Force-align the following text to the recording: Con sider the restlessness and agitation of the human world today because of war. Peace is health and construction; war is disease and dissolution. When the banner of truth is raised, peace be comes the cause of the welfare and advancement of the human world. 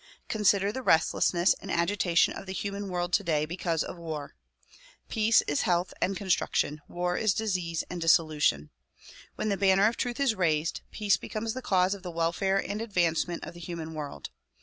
Con 0.29 0.43
sider 0.43 0.71
the 0.71 0.81
restlessness 0.81 1.53
and 1.61 1.69
agitation 1.71 2.33
of 2.33 2.47
the 2.47 2.53
human 2.53 2.87
world 2.89 3.13
today 3.13 3.45
because 3.45 3.83
of 3.83 3.97
war. 3.99 4.33
Peace 5.09 5.43
is 5.43 5.61
health 5.61 5.93
and 6.01 6.17
construction; 6.17 6.81
war 6.87 7.15
is 7.17 7.35
disease 7.35 7.83
and 7.87 8.01
dissolution. 8.01 8.71
When 9.35 9.49
the 9.49 9.57
banner 9.57 9.87
of 9.87 9.97
truth 9.97 10.19
is 10.19 10.33
raised, 10.33 10.81
peace 10.89 11.17
be 11.17 11.29
comes 11.29 11.53
the 11.53 11.61
cause 11.61 11.93
of 11.93 12.01
the 12.01 12.09
welfare 12.09 12.57
and 12.57 12.81
advancement 12.81 13.43
of 13.43 13.53
the 13.53 13.59
human 13.59 13.93
world. 13.93 14.31